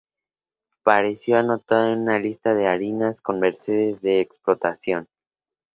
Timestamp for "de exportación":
4.01-5.07